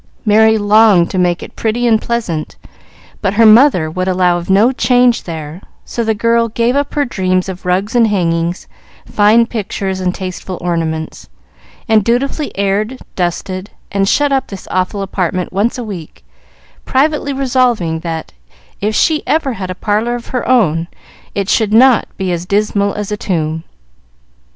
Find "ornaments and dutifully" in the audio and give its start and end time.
10.59-12.51